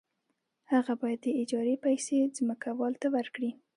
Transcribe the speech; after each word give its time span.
هغه 0.71 0.93
باید 1.01 1.19
د 1.23 1.27
اجارې 1.41 1.75
پیسې 1.85 2.17
ځمکوال 2.37 2.93
ته 3.01 3.07
ورکړي 3.15 3.51